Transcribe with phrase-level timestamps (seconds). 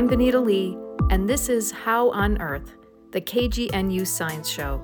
[0.00, 0.78] I'm Benita Lee,
[1.10, 2.72] and this is How on Earth,
[3.10, 4.82] the KGNU Science Show.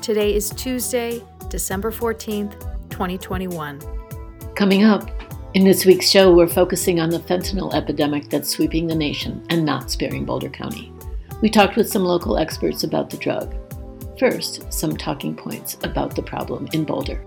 [0.00, 2.58] Today is Tuesday, December 14th,
[2.90, 3.80] 2021.
[4.56, 5.08] Coming up,
[5.54, 9.64] in this week's show, we're focusing on the fentanyl epidemic that's sweeping the nation and
[9.64, 10.92] not sparing Boulder County.
[11.40, 13.54] We talked with some local experts about the drug.
[14.18, 17.24] First, some talking points about the problem in Boulder.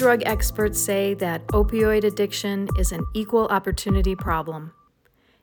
[0.00, 4.72] Drug experts say that opioid addiction is an equal opportunity problem.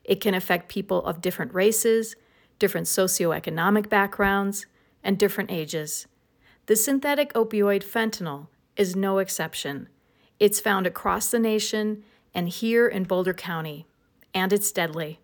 [0.02, 2.16] It can affect people of different races,
[2.58, 4.66] different socioeconomic backgrounds,
[5.04, 6.08] and different ages.
[6.66, 9.88] The synthetic opioid fentanyl is no exception.
[10.40, 12.02] It's found across the nation
[12.34, 13.86] and here in Boulder County,
[14.34, 15.20] and it's deadly.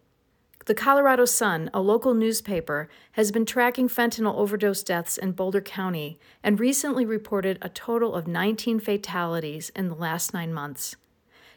[0.66, 6.18] The Colorado Sun, a local newspaper, has been tracking fentanyl overdose deaths in Boulder County
[6.42, 10.96] and recently reported a total of 19 fatalities in the last nine months.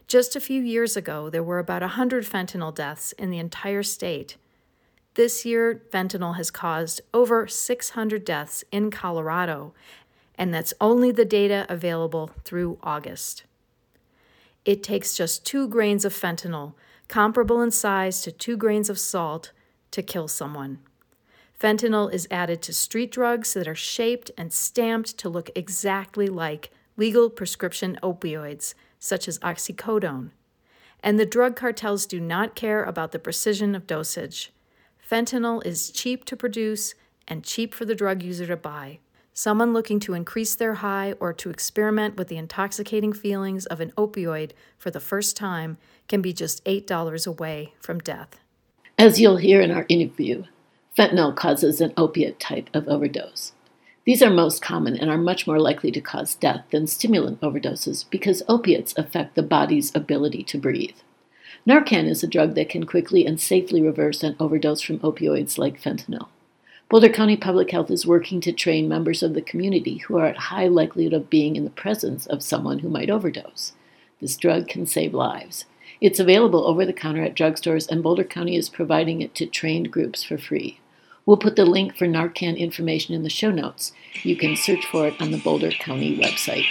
[0.07, 4.35] Just a few years ago, there were about 100 fentanyl deaths in the entire state.
[5.13, 9.73] This year, fentanyl has caused over 600 deaths in Colorado,
[10.37, 13.45] and that's only the data available through August.
[14.65, 16.73] It takes just two grains of fentanyl
[17.07, 19.51] comparable in size to two grains of salt,
[19.91, 20.79] to kill someone.
[21.59, 26.69] Fentanyl is added to street drugs that are shaped and stamped to look exactly like
[26.97, 30.31] legal prescription opioids, such as oxycodone.
[31.01, 34.51] And the drug cartels do not care about the precision of dosage.
[35.09, 36.93] Fentanyl is cheap to produce
[37.27, 38.99] and cheap for the drug user to buy.
[39.39, 43.91] Someone looking to increase their high or to experiment with the intoxicating feelings of an
[43.91, 44.49] opioid
[44.79, 45.77] for the first time
[46.07, 48.39] can be just $8 away from death.
[48.97, 50.45] As you'll hear in our interview,
[50.97, 53.51] fentanyl causes an opiate type of overdose.
[54.05, 58.05] These are most common and are much more likely to cause death than stimulant overdoses
[58.09, 60.97] because opiates affect the body's ability to breathe.
[61.67, 65.79] Narcan is a drug that can quickly and safely reverse an overdose from opioids like
[65.79, 66.29] fentanyl.
[66.89, 70.37] Boulder County Public Health is working to train members of the community who are at
[70.37, 73.73] high likelihood of being in the presence of someone who might overdose.
[74.21, 75.65] This drug can save lives.
[75.99, 79.91] It's available over the counter at drugstores, and Boulder County is providing it to trained
[79.91, 80.79] groups for free.
[81.25, 83.91] We'll put the link for Narcan information in the show notes.
[84.23, 86.63] You can search for it on the Boulder County website.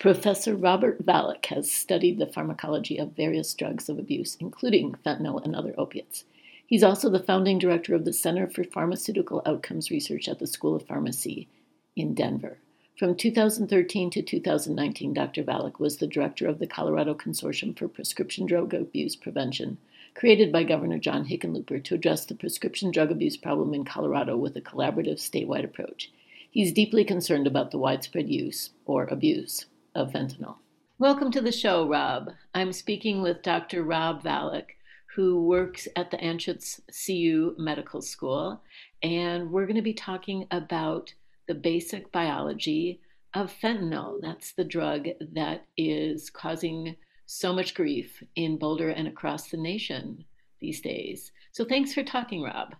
[0.00, 5.54] Professor Robert Valuck has studied the pharmacology of various drugs of abuse, including fentanyl and
[5.54, 6.24] other opiates.
[6.66, 10.74] He's also the founding director of the Center for Pharmaceutical Outcomes Research at the School
[10.74, 11.48] of Pharmacy
[11.96, 12.56] in Denver.
[12.98, 15.42] From 2013 to 2019, Dr.
[15.42, 19.76] Valuck was the director of the Colorado Consortium for Prescription Drug Abuse Prevention,
[20.14, 24.56] created by Governor John Hickenlooper to address the prescription drug abuse problem in Colorado with
[24.56, 26.10] a collaborative statewide approach.
[26.50, 30.56] He's deeply concerned about the widespread use, or abuse, of fentanyl.
[30.98, 32.30] Welcome to the show, Rob.
[32.54, 33.82] I'm speaking with Dr.
[33.82, 34.66] Rob Valuck,
[35.14, 38.62] who works at the Anschutz CU Medical School,
[39.02, 41.12] and we're going to be talking about
[41.48, 43.00] the basic biology
[43.34, 44.20] of fentanyl.
[44.20, 46.96] That's the drug that is causing
[47.26, 50.24] so much grief in Boulder and across the nation
[50.60, 51.32] these days.
[51.52, 52.74] So thanks for talking, Rob.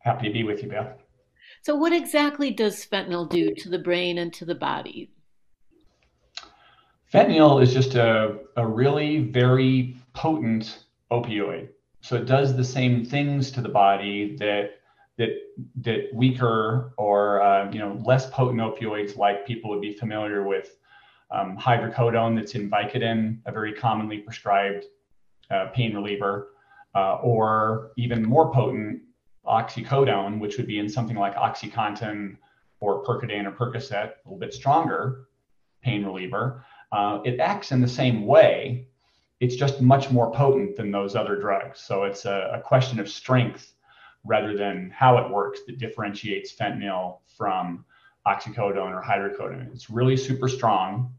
[0.00, 0.98] Happy to be with you, Beth.
[1.62, 5.10] So, what exactly does fentanyl do to the brain and to the body?
[7.14, 11.68] Fentanyl is just a, a really very potent opioid.
[12.00, 14.80] So it does the same things to the body that
[15.16, 15.30] that
[15.82, 20.76] that weaker or uh, you know less potent opioids like people would be familiar with
[21.30, 24.86] um, hydrocodone that's in Vicodin, a very commonly prescribed
[25.52, 26.48] uh, pain reliever,
[26.96, 29.00] uh, or even more potent
[29.46, 32.36] oxycodone, which would be in something like OxyContin
[32.80, 35.28] or Percodan or Percocet, a little bit stronger
[35.80, 36.64] pain reliever.
[36.94, 38.86] Uh, it acts in the same way.
[39.40, 41.80] It's just much more potent than those other drugs.
[41.80, 43.72] So it's a, a question of strength
[44.22, 47.84] rather than how it works that differentiates fentanyl from
[48.28, 49.72] oxycodone or hydrocodone.
[49.74, 51.12] It's really super strong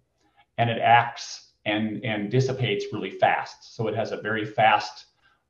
[0.57, 3.75] and it acts and, and dissipates really fast.
[3.75, 5.07] So it has a very fast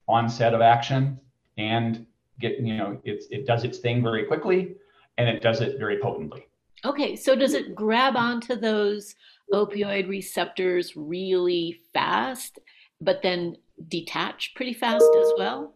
[0.08, 1.20] onset of action
[1.60, 2.04] and
[2.40, 4.76] get, you know, it's, it does its thing very quickly
[5.20, 6.48] and it does it very potently.
[6.86, 9.16] Okay, so does it grab onto those
[9.52, 12.60] opioid receptors really fast,
[13.02, 15.74] but then detach pretty fast as well?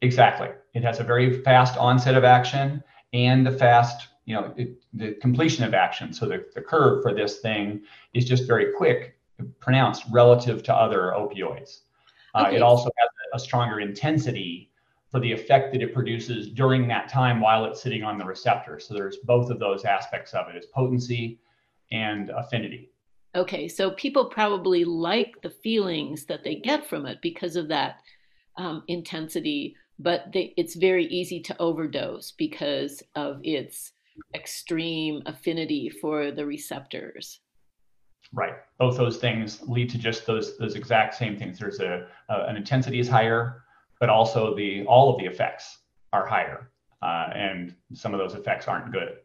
[0.00, 0.48] Exactly.
[0.74, 5.12] It has a very fast onset of action and a fast, you know, it, the
[5.20, 6.12] completion of action.
[6.12, 9.16] So the, the curve for this thing is just very quick,
[9.60, 11.82] pronounced relative to other opioids.
[12.34, 12.50] Uh.
[12.52, 14.71] It also has a stronger intensity
[15.12, 18.80] for the effect that it produces during that time while it's sitting on the receptor.
[18.80, 21.38] So there's both of those aspects of it is potency
[21.92, 22.90] and affinity.
[23.34, 27.96] Okay, so people probably like the feelings that they get from it because of that
[28.56, 33.92] um, intensity, but they, it's very easy to overdose because of its
[34.34, 37.40] extreme affinity for the receptors.
[38.32, 38.54] Right.
[38.78, 41.58] Both those things lead to just those those exact same things.
[41.58, 43.62] There's a, a an intensity is higher,
[44.02, 45.78] but also the all of the effects
[46.12, 46.72] are higher,
[47.02, 49.18] uh, and some of those effects aren't good.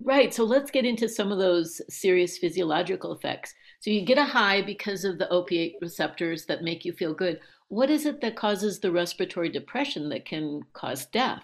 [0.00, 0.32] Right.
[0.32, 3.52] So let's get into some of those serious physiological effects.
[3.80, 7.40] So you get a high because of the opiate receptors that make you feel good.
[7.66, 11.42] What is it that causes the respiratory depression that can cause death?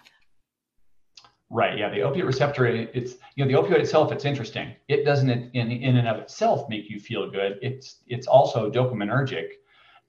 [1.49, 1.77] Right.
[1.77, 1.89] Yeah.
[1.89, 4.73] The opiate receptor, it's, you know, the opioid itself, it's interesting.
[4.87, 7.59] It doesn't in, in and of itself make you feel good.
[7.61, 9.47] It's, it's also dopaminergic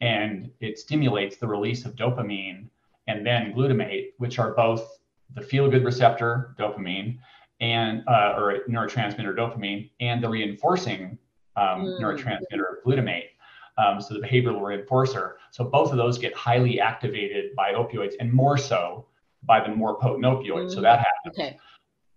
[0.00, 2.67] and it stimulates the release of dopamine
[3.06, 4.99] and then glutamate, which are both
[5.35, 7.19] the feel good receptor, dopamine,
[7.61, 11.19] and uh, or neurotransmitter dopamine and the reinforcing
[11.56, 12.00] um, mm.
[12.00, 13.29] neurotransmitter glutamate.
[13.76, 15.35] Um, so the behavioral reinforcer.
[15.50, 19.06] So both of those get highly activated by opioids and more so
[19.43, 20.70] by the more potent opioids.
[20.70, 20.75] Mm.
[20.75, 21.38] So that happens.
[21.38, 21.58] Okay.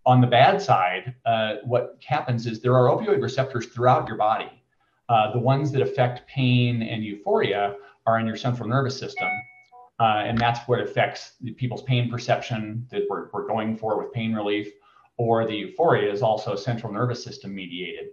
[0.05, 4.56] On the bad side, uh, what happens is there are opioid receptors throughout your body.
[5.09, 7.75] Uh, the ones that affect pain and euphoria
[8.05, 9.29] are in your central nervous system.
[9.99, 14.33] Uh, and that's what affects people's pain perception that we're, we're going for with pain
[14.33, 14.71] relief
[15.17, 18.09] or the euphoria is also central nervous system mediated.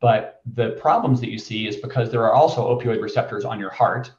[0.00, 3.70] But the problems that you see is because there are also opioid receptors on your
[3.70, 4.12] heart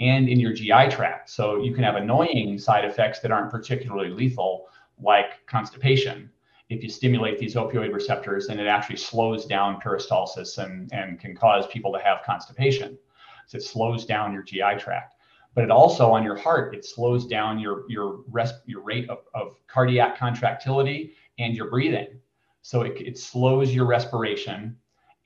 [0.00, 1.30] and in your GI tract.
[1.30, 4.66] So you can have annoying side effects that aren't particularly lethal,
[5.00, 6.30] like constipation.
[6.70, 11.36] If you stimulate these opioid receptors, then it actually slows down peristalsis and, and can
[11.36, 12.98] cause people to have constipation.
[13.46, 15.14] So it slows down your GI tract.
[15.54, 19.18] But it also on your heart, it slows down your your rest your rate of,
[19.34, 22.18] of cardiac contractility and your breathing.
[22.62, 24.76] So it, it slows your respiration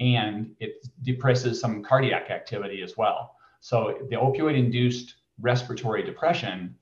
[0.01, 3.37] and it depresses some cardiac activity as well.
[3.61, 6.75] So the opioid induced respiratory depression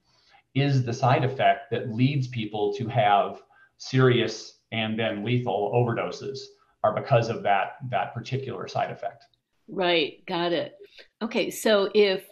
[0.55, 3.43] is the side effect that leads people to have
[3.79, 6.39] serious and then lethal overdoses
[6.83, 9.25] are because of that that particular side effect.
[9.69, 10.75] Right, got it.
[11.23, 12.25] Okay, so if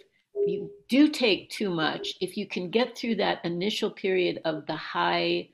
[0.47, 4.77] you do take too much, if you can get through that initial period of the
[4.77, 5.49] high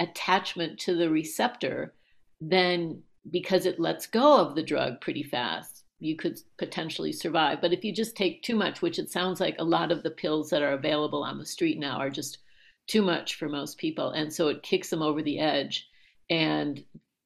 [0.00, 1.94] attachment to the receptor,
[2.40, 7.60] then because it lets go of the drug pretty fast, you could potentially survive.
[7.60, 10.10] But if you just take too much, which it sounds like a lot of the
[10.10, 12.38] pills that are available on the street now are just
[12.86, 14.10] too much for most people.
[14.10, 15.88] And so it kicks them over the edge
[16.30, 16.82] and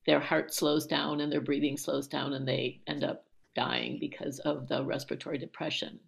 [0.07, 3.25] their heart slows down and their breathing slows down and they end up
[3.55, 5.99] dying because of the respiratory depression.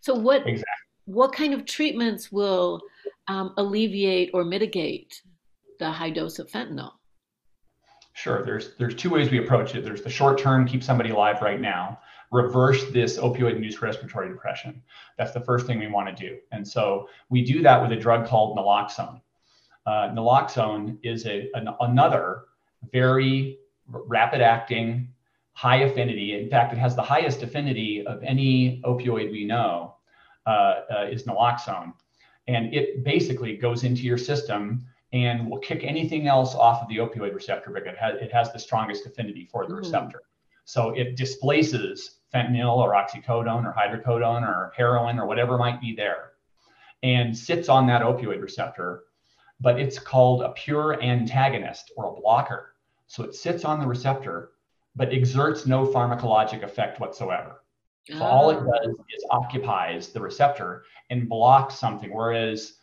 [0.00, 0.64] So what exactly.
[1.06, 2.80] what kind of treatments will
[3.28, 5.22] um, alleviate or mitigate
[5.78, 6.92] the high dose of fentanyl?
[8.12, 8.44] Sure.
[8.44, 9.84] There's there's two ways we approach it.
[9.84, 11.98] There's the short term, keep somebody alive right now,
[12.30, 14.82] reverse this opioid-induced respiratory depression.
[15.18, 16.38] That's the first thing we want to do.
[16.52, 19.20] And so we do that with a drug called naloxone.
[19.86, 22.44] Uh, naloxone is a, an, another
[22.92, 23.58] very
[23.88, 25.08] rapid-acting,
[25.52, 26.40] high affinity.
[26.40, 29.96] In fact, it has the highest affinity of any opioid we know.
[30.46, 31.92] Uh, uh, is naloxone,
[32.48, 34.82] and it basically goes into your system
[35.12, 38.50] and will kick anything else off of the opioid receptor because it has, it has
[38.50, 39.78] the strongest affinity for the mm.
[39.78, 40.22] receptor.
[40.64, 46.30] So it displaces fentanyl or oxycodone or hydrocodone or heroin or whatever might be there
[47.02, 49.04] and sits on that opioid receptor,
[49.60, 52.74] but it's called a pure antagonist or a blocker.
[53.06, 54.50] So it sits on the receptor,
[54.94, 57.62] but exerts no pharmacologic effect whatsoever.
[58.08, 58.64] So all it ah.
[58.64, 62.74] does is occupies the receptor and blocks something, whereas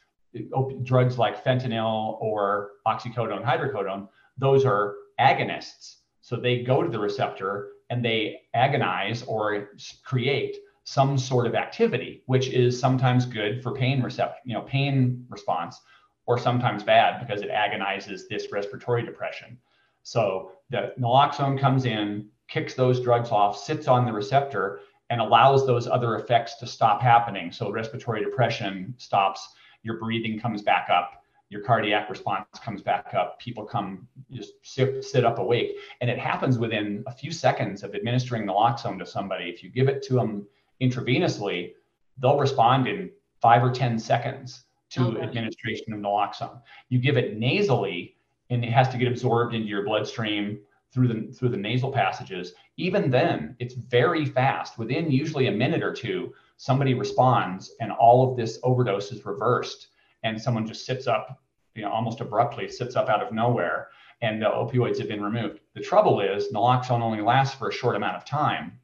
[0.83, 5.97] drugs like fentanyl or oxycodone, hydrocodone, those are agonists.
[6.21, 9.69] So they go to the receptor and they agonize or
[10.03, 15.25] create some sort of activity, which is sometimes good for pain receptor, you know, pain
[15.29, 15.81] response,
[16.25, 19.57] or sometimes bad because it agonizes this respiratory depression.
[20.03, 24.79] So the naloxone comes in, kicks those drugs off, sits on the receptor,
[25.09, 27.51] and allows those other effects to stop happening.
[27.51, 29.47] So respiratory depression stops
[29.83, 33.39] your breathing comes back up your cardiac response comes back up.
[33.39, 35.77] People come just sit, sit up awake.
[36.01, 39.45] And it happens within a few seconds of administering naloxone to somebody.
[39.45, 40.45] If you give it to them
[40.81, 41.73] intravenously,
[42.17, 43.11] they'll respond in
[43.41, 45.21] five or 10 seconds to okay.
[45.21, 46.61] administration of naloxone.
[46.89, 48.15] You give it nasally,
[48.49, 50.59] and it has to get absorbed into your bloodstream
[50.93, 52.53] through the through the nasal passages.
[52.77, 54.77] Even then, it's very fast.
[54.77, 59.89] Within usually a minute or two, somebody responds, and all of this overdose is reversed,
[60.27, 61.41] and someone just sits up,
[61.75, 63.89] you know, almost abruptly sits up out of nowhere,
[64.21, 65.59] and the opioids have been removed.
[65.73, 68.79] The trouble is, naloxone only lasts for a short amount of time.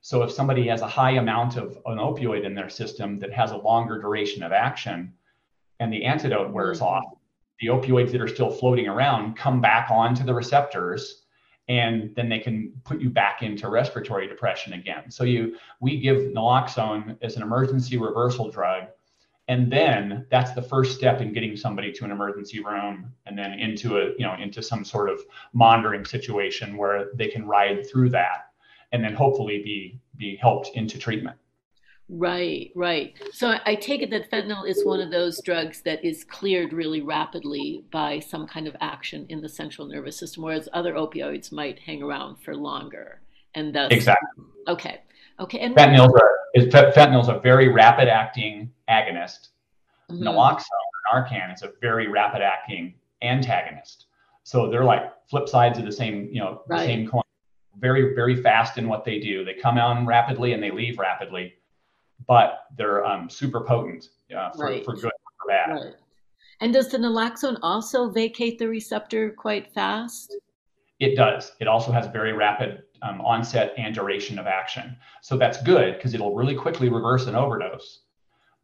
[0.00, 3.50] So if somebody has a high amount of an opioid in their system that has
[3.50, 5.12] a longer duration of action,
[5.80, 6.88] and the antidote wears mm-hmm.
[6.88, 7.04] off,
[7.60, 11.22] the opioids that are still floating around come back onto the receptors
[11.68, 15.10] and then they can put you back into respiratory depression again.
[15.10, 18.84] So you we give naloxone as an emergency reversal drug
[19.48, 23.52] and then that's the first step in getting somebody to an emergency room and then
[23.52, 25.20] into a you know into some sort of
[25.52, 28.50] monitoring situation where they can ride through that
[28.92, 31.36] and then hopefully be be helped into treatment.
[32.08, 33.14] Right, right.
[33.32, 37.02] So I take it that fentanyl is one of those drugs that is cleared really
[37.02, 41.80] rapidly by some kind of action in the central nervous system, whereas other opioids might
[41.80, 43.22] hang around for longer.
[43.56, 44.44] And thus, exactly.
[44.68, 45.00] Okay,
[45.40, 45.58] okay.
[45.58, 46.10] And fentanyl
[46.54, 49.48] is fentanyl's a very rapid acting agonist.
[50.10, 50.22] Mm-hmm.
[50.22, 50.64] Naloxone,
[51.14, 54.06] or Narcan, is a very rapid acting antagonist.
[54.44, 56.86] So they're like flip sides of the same, you know, right.
[56.86, 57.22] same coin.
[57.78, 59.44] Very, very fast in what they do.
[59.44, 61.54] They come on rapidly and they leave rapidly
[62.26, 64.84] but they're um, super potent uh, for, right.
[64.84, 65.70] for good or for bad.
[65.70, 65.94] Right.
[66.60, 70.34] And does the naloxone also vacate the receptor quite fast?
[71.00, 71.52] It does.
[71.60, 74.96] It also has very rapid um, onset and duration of action.
[75.22, 78.00] So that's good because it'll really quickly reverse an overdose,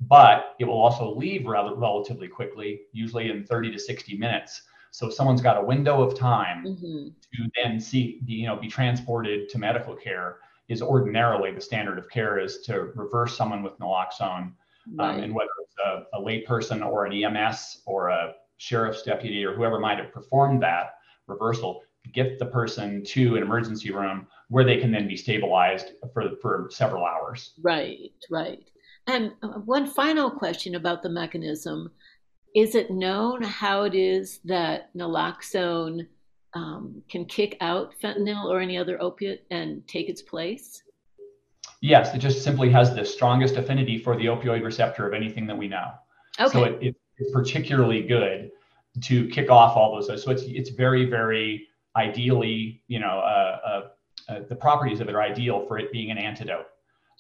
[0.01, 4.63] but it will also leave rel- relatively quickly, usually in 30 to 60 minutes.
[4.91, 7.09] So someone's got a window of time mm-hmm.
[7.09, 12.09] to then see, you know, be transported to medical care is ordinarily the standard of
[12.09, 14.53] care is to reverse someone with naloxone.
[14.87, 15.15] Um, right.
[15.15, 19.55] Um, and whether it's a, a layperson or an EMS or a sheriff's deputy or
[19.55, 20.95] whoever might have performed that
[21.27, 26.37] reversal, get the person to an emergency room where they can then be stabilized for,
[26.41, 27.53] for several hours.
[27.63, 28.69] Right, right.
[29.07, 31.91] And uh, one final question about the mechanism.
[32.55, 36.07] Is it known how it is that naloxone
[36.55, 40.83] um, can kick out fentanyl or any other opiate and take its place?
[41.81, 45.57] Yes, it just simply has the strongest affinity for the opioid receptor of anything that
[45.57, 45.93] we know.
[46.39, 46.53] Okay.
[46.53, 48.51] So it, it, it's particularly good
[49.01, 50.23] to kick off all those.
[50.23, 53.83] So it's it's very very ideally, you know, uh, uh,
[54.29, 56.67] uh, the properties of it are ideal for it being an antidote.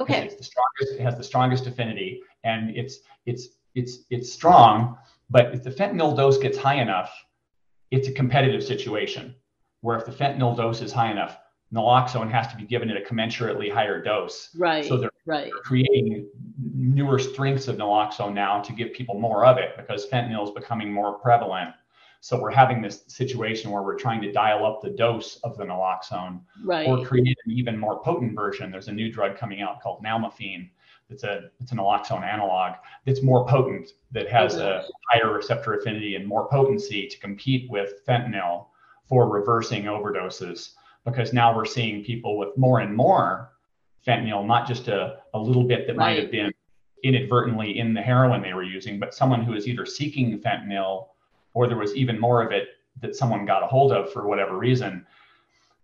[0.00, 0.24] Okay.
[0.24, 1.00] It's the strongest.
[1.00, 4.96] It has the strongest affinity, and it's it's it's it's strong.
[5.30, 7.12] But if the fentanyl dose gets high enough,
[7.90, 9.34] it's a competitive situation
[9.80, 11.38] where if the fentanyl dose is high enough,
[11.72, 14.50] naloxone has to be given at a commensurately higher dose.
[14.56, 14.84] Right.
[14.84, 15.44] So they're, right.
[15.44, 16.28] they're creating
[16.74, 20.92] newer strengths of naloxone now to give people more of it because fentanyl is becoming
[20.92, 21.70] more prevalent.
[22.22, 25.64] So we're having this situation where we're trying to dial up the dose of the
[25.64, 26.86] naloxone right.
[26.86, 28.70] or create an even more potent version.
[28.70, 30.70] There's a new drug coming out called nalmefene
[31.12, 32.74] it's a it's an naloxone analog
[33.04, 38.04] that's more potent, that has a higher receptor affinity and more potency to compete with
[38.06, 38.66] fentanyl
[39.08, 40.70] for reversing overdoses.
[41.04, 43.52] Because now we're seeing people with more and more
[44.06, 46.14] fentanyl, not just a, a little bit that right.
[46.14, 46.52] might have been
[47.04, 51.08] inadvertently in the heroin they were using, but someone who is either seeking fentanyl
[51.54, 52.68] or there was even more of it
[53.00, 55.06] that someone got a hold of for whatever reason.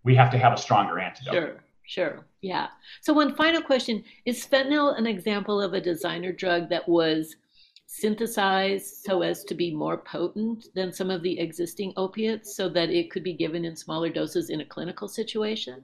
[0.03, 1.33] We have to have a stronger antidote.
[1.33, 1.63] Sure.
[1.85, 2.23] Sure.
[2.41, 2.67] Yeah.
[3.01, 7.35] So, one final question Is fentanyl an example of a designer drug that was
[7.87, 12.91] synthesized so as to be more potent than some of the existing opiates so that
[12.91, 15.83] it could be given in smaller doses in a clinical situation?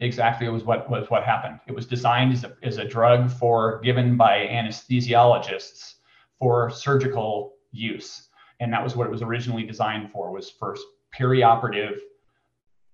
[0.00, 1.58] Exactly, it was what was what happened.
[1.66, 5.94] It was designed as a, as a drug for given by anesthesiologists
[6.38, 8.28] for surgical use,
[8.60, 10.30] and that was what it was originally designed for.
[10.30, 10.84] Was first
[11.18, 11.98] perioperative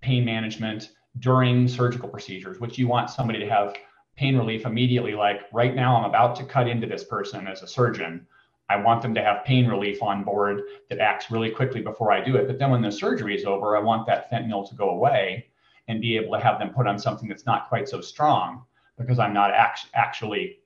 [0.00, 3.74] pain management during surgical procedures, which you want somebody to have
[4.16, 5.14] pain relief immediately.
[5.14, 8.26] Like right now, I'm about to cut into this person as a surgeon.
[8.68, 12.22] I want them to have pain relief on board that acts really quickly before I
[12.22, 12.46] do it.
[12.46, 15.46] But then when the surgery is over, I want that fentanyl to go away
[15.88, 18.62] and be able to have them put on something that's not quite so strong
[18.96, 20.59] because I'm not act- actually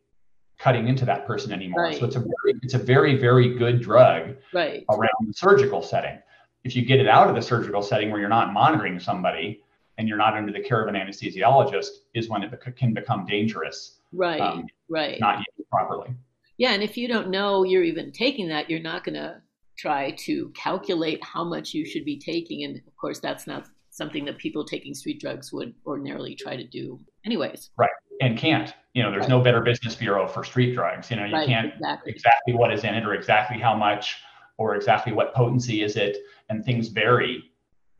[0.59, 1.83] cutting into that person anymore.
[1.83, 1.99] Right.
[1.99, 4.85] So it's a very, it's a very, very good drug right.
[4.91, 6.19] around the surgical setting.
[6.63, 9.63] If you get it out of the surgical setting where you're not monitoring somebody,
[9.99, 14.01] and you're not under the care of an anesthesiologist is when it can become dangerous.
[14.13, 14.41] Right.
[14.41, 15.21] Um, right.
[15.21, 16.15] Not used properly.
[16.57, 19.41] Yeah, and if you don't know you're even taking that, you're not going to
[19.77, 22.65] try to calculate how much you should be taking.
[22.65, 26.67] And of course, that's not something that people taking street drugs would ordinarily try to
[26.67, 27.71] do, anyways.
[27.79, 27.91] Right.
[28.21, 28.75] And can't.
[28.93, 29.29] You know, there's right.
[29.29, 31.11] no better business bureau for street drugs.
[31.11, 32.13] You know, you right, can't exactly.
[32.13, 34.17] exactly what is in it or exactly how much
[34.59, 36.17] or exactly what potency is it.
[36.49, 37.45] And things vary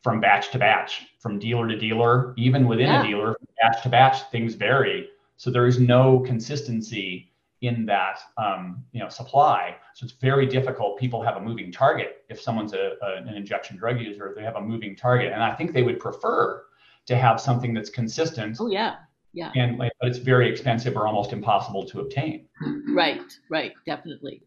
[0.03, 3.03] from batch to batch, from dealer to dealer, even within yeah.
[3.03, 5.09] a dealer, batch to batch, things vary.
[5.37, 7.33] So there is no consistency
[7.67, 9.77] in that um, you know supply.
[9.95, 10.99] So it's very difficult.
[10.99, 12.25] People have a moving target.
[12.29, 15.43] If someone's a, a, an injection drug user, if they have a moving target, and
[15.43, 16.65] I think they would prefer
[17.07, 18.57] to have something that's consistent.
[18.61, 18.97] Oh yeah,
[19.33, 19.51] yeah.
[19.57, 22.47] And but it's very expensive or almost impossible to obtain.
[22.95, 24.43] Right, right, definitely.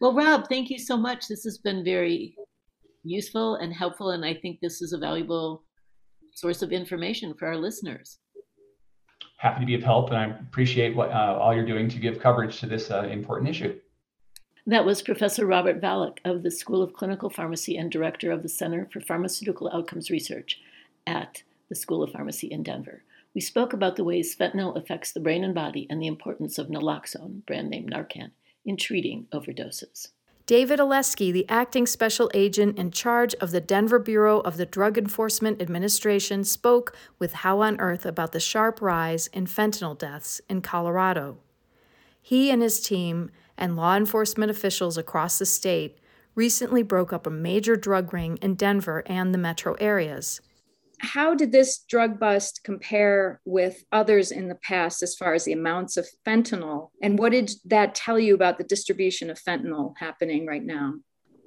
[0.00, 1.28] Well, Rob, thank you so much.
[1.28, 2.36] This has been very
[3.04, 4.10] useful and helpful.
[4.10, 5.64] And I think this is a valuable
[6.34, 8.18] source of information for our listeners.
[9.38, 12.20] Happy to be of help, and I appreciate what uh, all you're doing to give
[12.20, 13.78] coverage to this uh, important issue.
[14.66, 18.48] That was Professor Robert Valuck of the School of Clinical Pharmacy and Director of the
[18.48, 20.60] Center for Pharmaceutical Outcomes Research
[21.06, 23.04] at the School of Pharmacy in Denver.
[23.32, 26.66] We spoke about the ways fentanyl affects the brain and body and the importance of
[26.66, 28.32] naloxone, brand name Narcan,
[28.64, 30.08] in treating overdoses.
[30.48, 34.96] David Olesky, the acting special agent in charge of the Denver Bureau of the Drug
[34.96, 40.62] Enforcement Administration, spoke with How on Earth about the sharp rise in fentanyl deaths in
[40.62, 41.36] Colorado.
[42.22, 45.98] He and his team and law enforcement officials across the state
[46.34, 50.40] recently broke up a major drug ring in Denver and the metro areas
[51.00, 55.52] how did this drug bust compare with others in the past as far as the
[55.52, 56.90] amounts of fentanyl?
[57.02, 60.94] And what did that tell you about the distribution of fentanyl happening right now?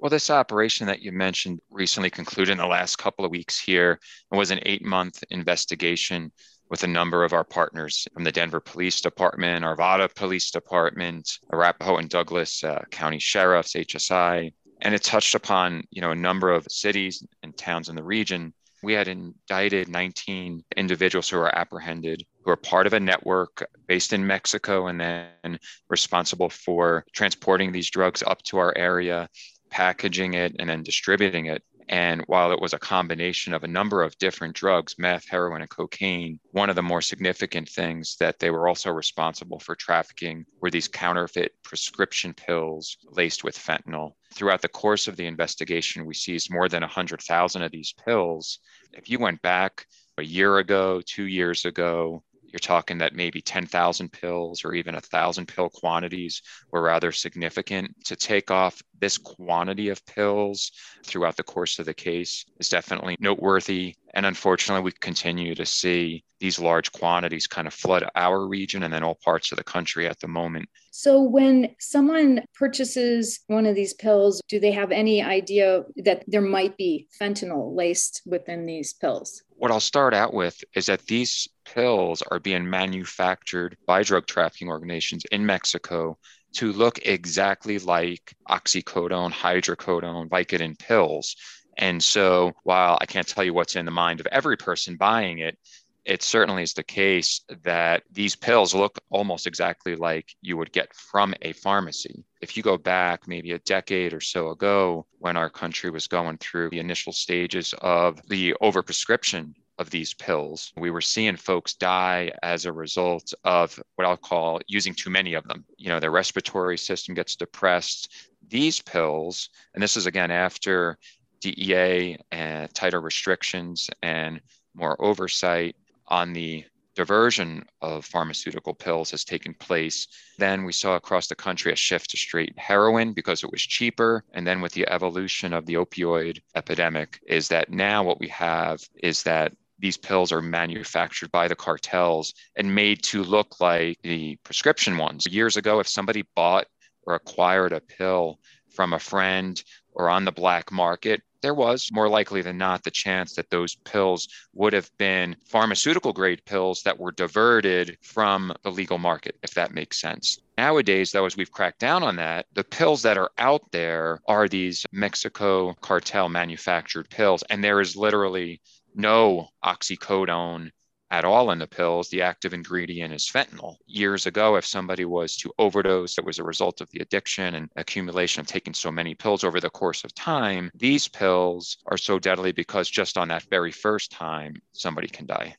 [0.00, 4.00] Well, this operation that you mentioned recently concluded in the last couple of weeks here
[4.30, 6.32] and was an eight month investigation
[6.70, 11.98] with a number of our partners from the Denver Police Department, Arvada Police Department, Arapahoe
[11.98, 14.52] and Douglas uh, County Sheriffs, HSI.
[14.80, 18.54] And it touched upon, you know, a number of cities and towns in the region
[18.82, 24.12] we had indicted 19 individuals who were apprehended who are part of a network based
[24.12, 29.28] in Mexico and then responsible for transporting these drugs up to our area,
[29.70, 31.62] packaging it, and then distributing it.
[31.88, 35.70] And while it was a combination of a number of different drugs, meth, heroin, and
[35.70, 40.70] cocaine, one of the more significant things that they were also responsible for trafficking were
[40.70, 44.12] these counterfeit prescription pills laced with fentanyl.
[44.32, 48.60] Throughout the course of the investigation, we seized more than 100,000 of these pills.
[48.92, 49.86] If you went back
[50.18, 55.00] a year ago, two years ago, you're talking that maybe 10,000 pills or even a
[55.00, 57.94] thousand pill quantities were rather significant.
[58.04, 60.70] To take off this quantity of pills
[61.04, 63.94] throughout the course of the case is definitely noteworthy.
[64.14, 68.92] And unfortunately, we continue to see these large quantities kind of flood our region and
[68.92, 70.68] then all parts of the country at the moment.
[70.90, 76.42] So, when someone purchases one of these pills, do they have any idea that there
[76.42, 79.42] might be fentanyl laced within these pills?
[79.50, 84.68] What I'll start out with is that these pills are being manufactured by drug trafficking
[84.68, 86.18] organizations in Mexico
[86.54, 91.36] to look exactly like oxycodone, hydrocodone, Vicodin pills.
[91.78, 95.38] And so while I can't tell you what's in the mind of every person buying
[95.38, 95.58] it,
[96.04, 100.92] it certainly is the case that these pills look almost exactly like you would get
[100.94, 102.24] from a pharmacy.
[102.40, 106.38] If you go back maybe a decade or so ago, when our country was going
[106.38, 112.32] through the initial stages of the overprescription of these pills, we were seeing folks die
[112.42, 115.66] as a result of what I'll call using too many of them.
[115.76, 118.30] You know, their respiratory system gets depressed.
[118.48, 120.96] These pills, and this is again after
[121.40, 124.40] DEA and tighter restrictions and
[124.74, 125.76] more oversight,
[126.08, 126.64] on the
[126.94, 130.06] diversion of pharmaceutical pills has taken place.
[130.38, 134.24] Then we saw across the country a shift to straight heroin because it was cheaper.
[134.32, 138.82] And then with the evolution of the opioid epidemic, is that now what we have
[139.02, 144.36] is that these pills are manufactured by the cartels and made to look like the
[144.44, 145.26] prescription ones.
[145.26, 146.66] Years ago, if somebody bought
[147.04, 148.38] or acquired a pill
[148.70, 152.90] from a friend or on the black market, there was more likely than not the
[152.90, 158.70] chance that those pills would have been pharmaceutical grade pills that were diverted from the
[158.70, 160.38] legal market, if that makes sense.
[160.56, 164.46] Nowadays, though, as we've cracked down on that, the pills that are out there are
[164.46, 167.42] these Mexico cartel manufactured pills.
[167.50, 168.60] And there is literally
[168.94, 170.70] no oxycodone
[171.12, 173.76] at all in the pills, the active ingredient is fentanyl.
[173.86, 177.68] Years ago, if somebody was to overdose, it was a result of the addiction and
[177.76, 180.70] accumulation of taking so many pills over the course of time.
[180.74, 185.54] These pills are so deadly because just on that very first time, somebody can die.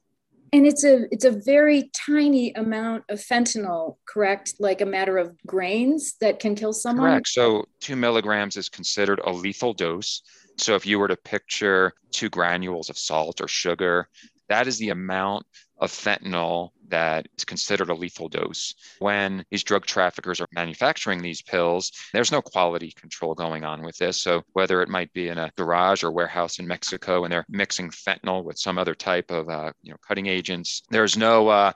[0.54, 4.56] And it's a it's a very tiny amount of fentanyl, correct?
[4.60, 7.10] Like a matter of grains that can kill someone.
[7.10, 7.28] Correct.
[7.28, 10.22] So two milligrams is considered a lethal dose.
[10.58, 14.08] So if you were to picture two granules of salt or sugar,
[14.50, 15.46] that is the amount
[15.80, 18.74] of fentanyl that is considered a lethal dose.
[19.00, 23.98] When these drug traffickers are manufacturing these pills, there's no quality control going on with
[23.98, 24.22] this.
[24.22, 27.90] So, whether it might be in a garage or warehouse in Mexico and they're mixing
[27.90, 31.72] fentanyl with some other type of uh, you know, cutting agents, there's no uh,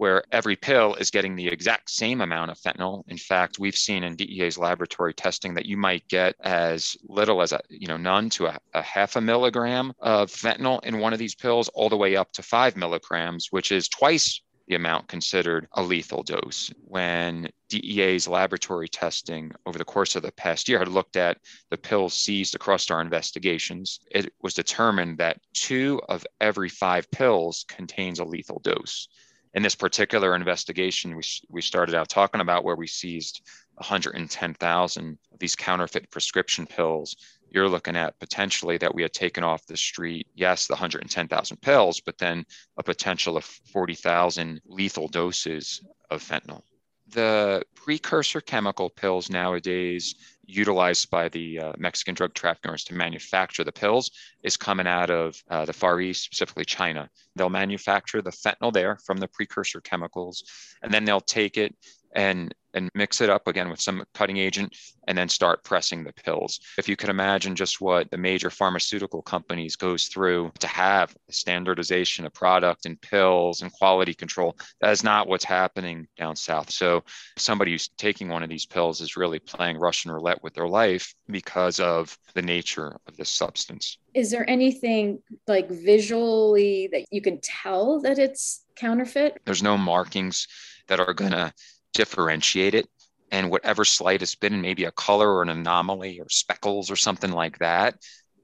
[0.00, 3.04] where every pill is getting the exact same amount of fentanyl.
[3.08, 7.52] In fact, we've seen in DEA's laboratory testing that you might get as little as
[7.52, 11.18] a you know none to a, a, half a milligram of fentanyl in one of
[11.18, 15.68] these pills, all the way up to five milligrams, which is twice the amount considered
[15.74, 16.72] a lethal dose.
[16.86, 21.36] When DEA's laboratory testing over the course of the past year had looked at
[21.68, 27.66] the pills seized across our investigations, it was determined that two of every five pills
[27.68, 29.06] contains a lethal dose
[29.54, 33.42] in this particular investigation, we, we started out talking about where we seized
[33.74, 37.16] 110,000 of these counterfeit prescription pills.
[37.50, 42.00] You're looking at potentially that we had taken off the street, yes, the 110,000 pills,
[42.00, 42.44] but then
[42.76, 46.62] a potential of 40,000 lethal doses of fentanyl.
[47.08, 50.14] The precursor chemical pills nowadays
[50.56, 54.10] utilized by the uh, Mexican drug traffickers to manufacture the pills
[54.42, 57.08] is coming out of uh, the Far East, specifically China.
[57.36, 60.44] They'll manufacture the fentanyl there from the precursor chemicals,
[60.82, 61.74] and then they'll take it
[62.14, 64.76] and and mix it up again with some cutting agent
[65.08, 66.60] and then start pressing the pills.
[66.78, 72.26] If you can imagine just what the major pharmaceutical companies goes through to have standardization
[72.26, 76.70] of product and pills and quality control, that is not what's happening down south.
[76.70, 77.02] So
[77.36, 81.14] somebody who's taking one of these pills is really playing Russian roulette with their life
[81.28, 83.98] because of the nature of this substance.
[84.14, 89.40] Is there anything like visually that you can tell that it's counterfeit?
[89.44, 90.46] There's no markings
[90.88, 91.52] that are going to
[92.00, 92.88] differentiate it
[93.30, 97.32] and whatever slight has been maybe a color or an anomaly or speckles or something
[97.32, 97.94] like that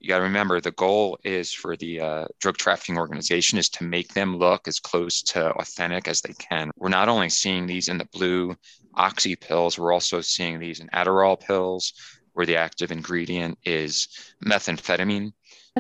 [0.01, 3.85] you got to remember the goal is for the uh, drug trafficking organization is to
[3.85, 6.71] make them look as close to authentic as they can.
[6.77, 8.55] We're not only seeing these in the blue
[8.95, 11.92] oxy pills we're also seeing these in adderall pills
[12.33, 14.09] where the active ingredient is
[14.45, 15.33] methamphetamine.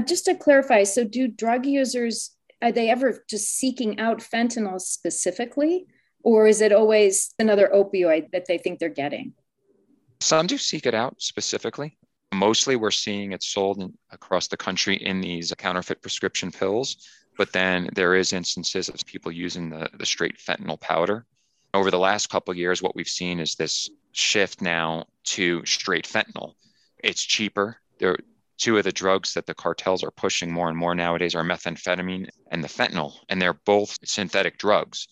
[0.06, 5.86] Just to clarify so do drug users are they ever just seeking out fentanyl specifically
[6.26, 9.32] or is it always another opioid that they think they're getting?
[10.18, 11.96] Some do seek it out specifically.
[12.34, 16.96] Mostly, we're seeing it sold in, across the country in these counterfeit prescription pills.
[17.38, 21.26] But then there is instances of people using the, the straight fentanyl powder.
[21.72, 25.04] Over the last couple years, what we've seen is this shift now
[25.36, 26.54] to straight fentanyl.
[27.04, 27.76] It's cheaper.
[28.00, 28.16] There,
[28.58, 32.30] two of the drugs that the cartels are pushing more and more nowadays are methamphetamine
[32.50, 35.06] and the fentanyl, and they're both synthetic drugs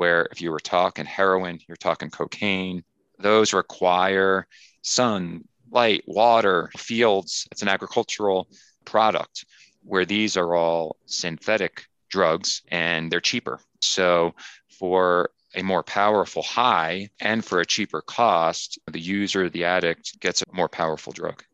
[0.00, 2.82] where if you were talking heroin, you're talking cocaine,
[3.18, 4.46] those require
[4.80, 7.46] sun, light, water, fields.
[7.52, 8.48] It's an agricultural
[8.86, 9.44] product
[9.82, 13.60] where these are all synthetic drugs and they're cheaper.
[13.82, 14.34] So
[14.78, 20.40] for a more powerful high and for a cheaper cost, the user, the addict gets
[20.40, 21.44] a more powerful drug.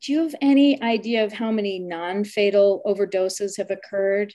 [0.00, 4.32] Do you have any idea of how many non fatal overdoses have occurred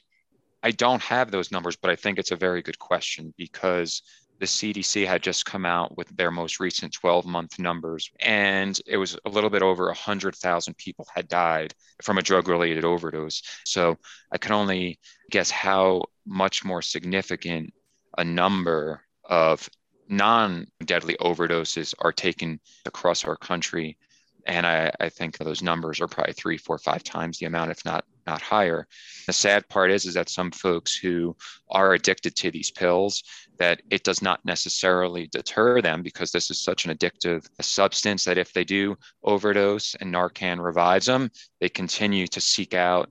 [0.62, 4.02] I don't have those numbers, but I think it's a very good question because
[4.39, 8.98] the CDC had just come out with their most recent 12 month numbers, and it
[8.98, 13.41] was a little bit over 100,000 people had died from a drug related overdose.
[13.65, 13.98] So
[14.32, 17.74] I can only guess how much more significant
[18.17, 19.69] a number of
[20.08, 23.98] non deadly overdoses are taken across our country.
[24.45, 27.84] And I, I think those numbers are probably three, four, five times the amount, if
[27.86, 28.88] not not higher.
[29.26, 31.36] The sad part is, is that some folks who
[31.70, 33.24] are addicted to these pills,
[33.58, 38.38] that it does not necessarily deter them because this is such an addictive substance that
[38.38, 43.10] if they do overdose and Narcan revives them, they continue to seek out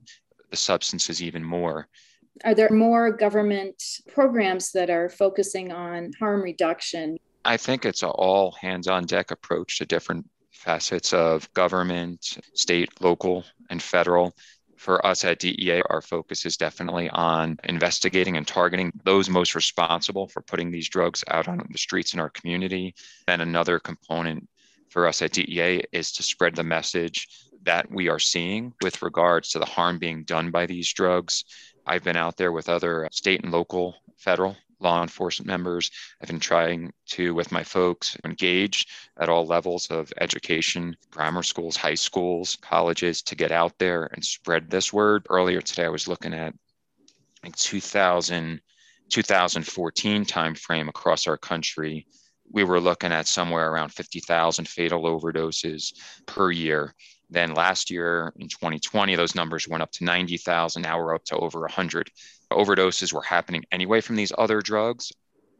[0.50, 1.88] the substances even more.
[2.44, 3.82] Are there more government
[4.14, 7.18] programs that are focusing on harm reduction?
[7.44, 12.90] I think it's an all hands on deck approach to different facets of government, state,
[13.00, 14.34] local, and federal
[14.78, 20.28] for us at DEA, our focus is definitely on investigating and targeting those most responsible
[20.28, 22.94] for putting these drugs out on the streets in our community.
[23.26, 24.48] And another component
[24.88, 27.28] for us at DEA is to spread the message
[27.64, 31.44] that we are seeing with regards to the harm being done by these drugs.
[31.84, 35.90] I've been out there with other state and local federal law enforcement members.
[36.20, 38.86] I've been trying to, with my folks, engage
[39.18, 44.24] at all levels of education, grammar schools, high schools, colleges, to get out there and
[44.24, 45.26] spread this word.
[45.28, 46.54] Earlier today, I was looking at
[47.42, 48.60] like 2,000
[49.10, 52.06] 2014 timeframe across our country,
[52.50, 55.92] we were looking at somewhere around 50,000 fatal overdoses
[56.26, 56.94] per year.
[57.30, 60.82] Then last year in 2020, those numbers went up to 90,000.
[60.82, 62.10] Now we're up to over 100.
[62.50, 65.12] Overdoses were happening anyway from these other drugs.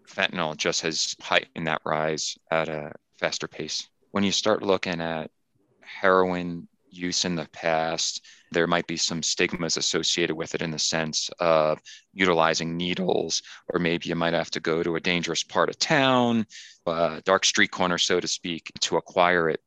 [0.08, 3.88] Fentanyl just has heightened that rise at a faster pace.
[4.12, 5.30] When you start looking at
[5.82, 10.78] heroin use in the past, there might be some stigmas associated with it in the
[10.78, 11.78] sense of
[12.14, 16.46] utilizing needles, or maybe you might have to go to a dangerous part of town,
[16.86, 19.60] a dark street corner, so to speak, to acquire it.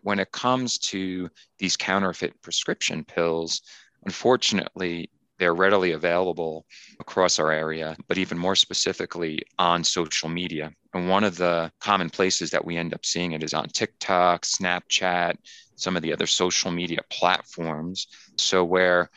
[0.00, 3.62] When it comes to these counterfeit prescription pills,
[4.04, 6.66] unfortunately, they're readily available
[6.98, 10.72] across our area, but even more specifically on social media.
[10.94, 14.42] And one of the common places that we end up seeing it is on TikTok,
[14.42, 15.36] Snapchat,
[15.76, 18.08] some of the other social media platforms.
[18.36, 19.10] So, where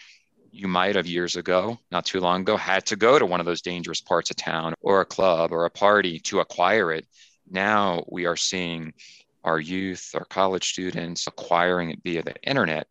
[0.52, 3.46] you might have years ago, not too long ago, had to go to one of
[3.46, 7.08] those dangerous parts of town or a club or a party to acquire it.
[7.50, 8.94] Now we are seeing
[9.44, 12.88] our youth, our college students acquiring it via the internet.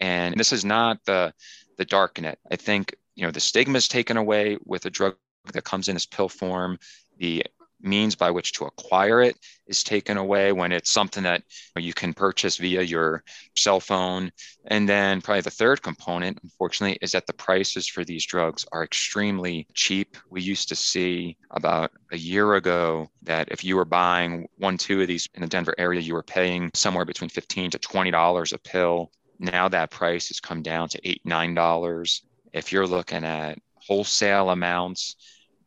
[0.00, 1.32] And this is not the
[1.76, 2.38] the dark net.
[2.50, 5.16] I think you know the stigma is taken away with a drug
[5.52, 6.78] that comes in as pill form.
[7.18, 7.44] The
[7.80, 9.36] means by which to acquire it
[9.66, 11.42] is taken away when it's something that
[11.76, 13.22] you can purchase via your
[13.56, 14.30] cell phone.
[14.66, 18.84] And then, probably the third component, unfortunately, is that the prices for these drugs are
[18.84, 20.16] extremely cheap.
[20.30, 25.00] We used to see about a year ago that if you were buying one, two
[25.00, 28.58] of these in the Denver area, you were paying somewhere between 15 to $20 a
[28.58, 29.10] pill.
[29.38, 32.22] Now that price has come down to eight, nine dollars.
[32.52, 35.16] If you're looking at wholesale amounts,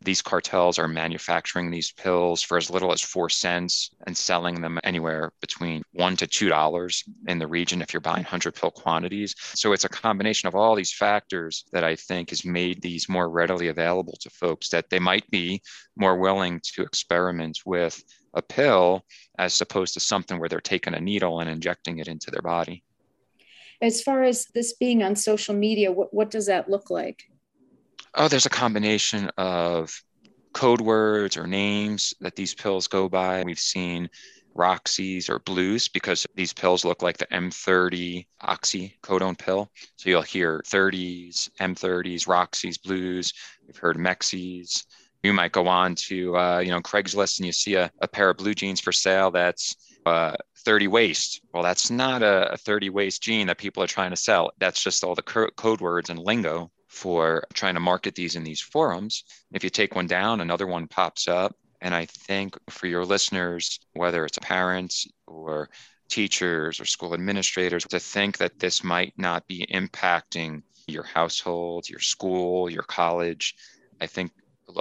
[0.03, 4.79] these cartels are manufacturing these pills for as little as four cents and selling them
[4.83, 9.35] anywhere between one to two dollars in the region if you're buying 100 pill quantities.
[9.37, 13.29] So it's a combination of all these factors that I think has made these more
[13.29, 15.61] readily available to folks that they might be
[15.95, 19.05] more willing to experiment with a pill
[19.37, 22.83] as opposed to something where they're taking a needle and injecting it into their body.
[23.81, 27.30] As far as this being on social media, what, what does that look like?
[28.13, 29.93] Oh, there's a combination of
[30.53, 33.41] code words or names that these pills go by.
[33.43, 34.09] We've seen
[34.53, 39.71] Roxy's or Blues because these pills look like the M30 oxycodone pill.
[39.95, 43.33] So you'll hear 30s, M30s, Roxy's, Blues.
[43.65, 44.85] We've heard Mexi's.
[45.23, 48.29] You might go on to uh, you know Craigslist and you see a, a pair
[48.29, 51.41] of blue jeans for sale that's uh, 30 waist.
[51.53, 54.51] Well, that's not a, a 30 waist jean that people are trying to sell.
[54.59, 58.59] That's just all the code words and lingo for trying to market these in these
[58.59, 59.23] forums.
[59.53, 61.55] If you take one down, another one pops up.
[61.79, 65.69] And I think for your listeners, whether it's parents or
[66.09, 72.01] teachers or school administrators, to think that this might not be impacting your household, your
[72.01, 73.55] school, your college,
[74.01, 74.31] I think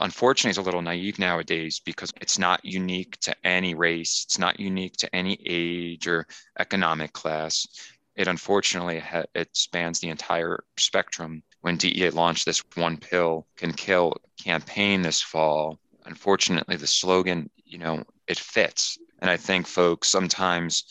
[0.02, 4.58] unfortunately is a little naive nowadays because it's not unique to any race, it's not
[4.58, 6.26] unique to any age or
[6.58, 7.68] economic class.
[8.16, 9.00] It unfortunately
[9.34, 15.20] it spans the entire spectrum when DEA launched this one pill can kill campaign this
[15.20, 18.98] fall, unfortunately, the slogan, you know, it fits.
[19.20, 20.84] And I think folks sometimes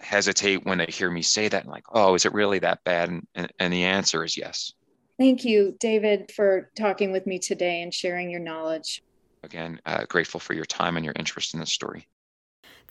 [0.00, 3.08] hesitate when they hear me say that and like, oh, is it really that bad?
[3.08, 4.72] And, and, and the answer is yes.
[5.18, 9.02] Thank you, David, for talking with me today and sharing your knowledge.
[9.44, 12.08] Again, uh, grateful for your time and your interest in this story.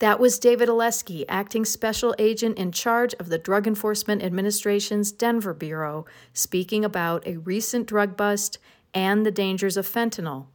[0.02, 5.54] That was David Olesky, acting special agent in charge of the Drug Enforcement Administration's Denver
[5.54, 8.58] Bureau, speaking about a recent drug bust
[8.92, 10.46] and the dangers of fentanyl.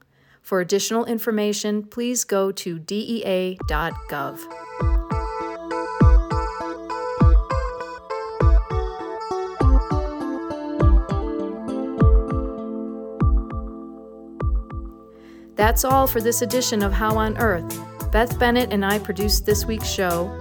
[0.42, 4.42] For additional information, please go to dea.gov.
[15.56, 17.97] That's all for this edition of How on Earth.
[18.18, 20.36] Beth Bennett and I produced this week's show.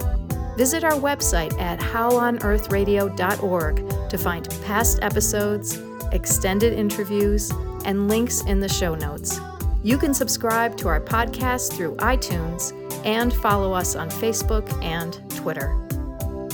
[0.57, 5.79] Visit our website at howonearthradio.org to find past episodes,
[6.11, 7.51] extended interviews,
[7.85, 9.39] and links in the show notes.
[9.83, 12.73] You can subscribe to our podcast through iTunes
[13.05, 15.79] and follow us on Facebook and Twitter.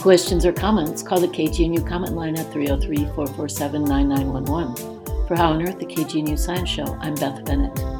[0.02, 5.28] Questions or comments, call the KGNU comment line at 303 447 9911.
[5.30, 7.93] For How on Earth, the KGNU Science Show, I'm Beth Bennett.